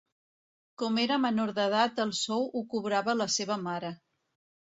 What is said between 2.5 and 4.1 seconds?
ho cobrava la seva mare.